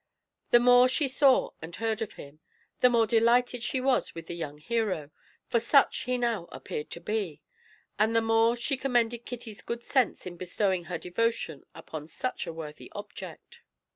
The 0.49 0.59
more 0.59 0.87
she 0.87 1.07
saw 1.07 1.51
and 1.61 1.75
heard 1.75 2.01
of 2.01 2.13
him, 2.13 2.39
the 2.79 2.89
more 2.89 3.05
delighted 3.05 3.61
she 3.61 3.79
was 3.79 4.15
with 4.15 4.25
the 4.25 4.33
young 4.35 4.57
hero, 4.57 5.11
for 5.47 5.59
such 5.59 6.05
he 6.05 6.17
now 6.17 6.45
appeared 6.51 6.89
to 6.89 6.99
be; 6.99 7.43
and 7.99 8.15
the 8.15 8.19
more 8.21 8.55
she 8.55 8.77
commended 8.77 9.27
Kitty's 9.27 9.61
good 9.61 9.83
sense 9.83 10.25
in 10.25 10.37
bestowing 10.37 10.85
her 10.85 10.97
devotion 10.97 11.65
upon 11.75 12.07
such 12.07 12.47
a 12.47 12.51
worthy 12.53 12.91
object. 12.95 13.61